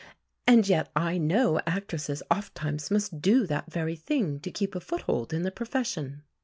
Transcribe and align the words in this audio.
And 0.47 0.67
yet 0.67 0.89
I 0.95 1.19
know 1.19 1.61
actresses 1.67 2.23
ofttimes 2.31 2.89
must 2.89 3.21
do 3.21 3.45
that 3.45 3.71
very 3.71 3.95
thing, 3.95 4.39
to 4.39 4.49
keep 4.49 4.73
a 4.73 4.79
foothold 4.79 5.31
in 5.31 5.43
the 5.43 5.51
profession." 5.51 6.23